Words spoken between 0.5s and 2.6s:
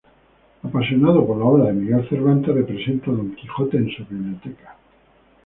Apasionado por la obra de Miguel de Cervantes,